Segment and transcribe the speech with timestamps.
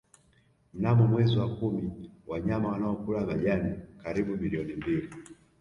[0.73, 5.09] Mnamo mwezi wa kumi wanyama wanaokula majani karibu milioni mbili